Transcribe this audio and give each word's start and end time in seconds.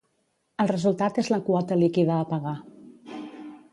El 0.63 0.69
resultat 0.71 1.19
és 1.23 1.29
la 1.33 1.39
quota 1.49 1.79
líquida 1.81 2.17
a 2.17 2.25
pagar. 2.33 2.55